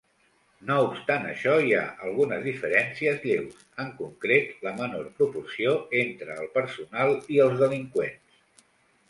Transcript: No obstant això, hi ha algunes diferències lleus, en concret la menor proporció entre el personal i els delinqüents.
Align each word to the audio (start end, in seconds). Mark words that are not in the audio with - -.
No 0.67 0.75
obstant 0.83 1.25
això, 1.31 1.51
hi 1.65 1.75
ha 1.79 1.83
algunes 2.07 2.41
diferències 2.47 3.19
lleus, 3.27 3.59
en 3.83 3.93
concret 4.01 4.65
la 4.69 4.73
menor 4.81 5.07
proporció 5.21 5.77
entre 6.01 6.41
el 6.45 6.51
personal 6.59 7.17
i 7.37 7.41
els 7.47 7.63
delinqüents. 7.63 8.37